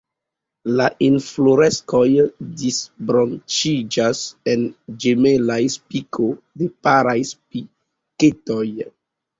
[0.77, 2.07] La infloreskoj
[2.63, 4.67] disbranĉiĝas en
[5.05, 8.69] ĝemelaj spiko de paraj spiketoj.